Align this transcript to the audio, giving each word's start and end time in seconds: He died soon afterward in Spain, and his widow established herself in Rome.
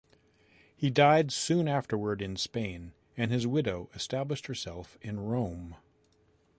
He 0.75 0.89
died 0.89 1.31
soon 1.31 1.67
afterward 1.67 2.23
in 2.23 2.35
Spain, 2.35 2.93
and 3.15 3.29
his 3.29 3.45
widow 3.45 3.91
established 3.93 4.47
herself 4.47 4.97
in 5.03 5.19
Rome. 5.19 5.75